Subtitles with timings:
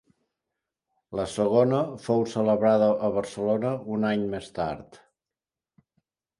[1.19, 5.01] La segona fou celebrada a Barcelona un any més tard.